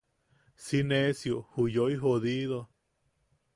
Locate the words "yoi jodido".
1.75-2.59